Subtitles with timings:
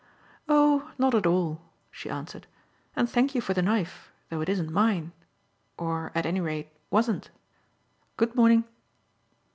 [0.49, 2.47] "Oh, not at all," she answered;
[2.95, 5.11] "and thank you for the knife, though it isn't mine
[5.77, 7.29] or, at any rate, wasn't.
[8.17, 8.63] Good morning."